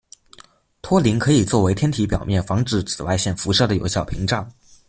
[0.81, 4.51] 托林可以作为天体表面防止紫外线辐射的有效屏障。